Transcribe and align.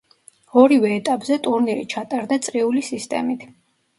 ორივე 0.61 0.89
ეტაპზე 0.99 1.37
ტურნირი 1.47 1.83
ჩატარდა 1.95 2.39
წრიული 2.47 2.83
სისტემით. 2.89 3.45